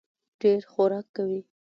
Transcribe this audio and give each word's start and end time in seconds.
ډېر 0.41 0.59
خورک 0.71 1.05
کوي. 1.15 1.41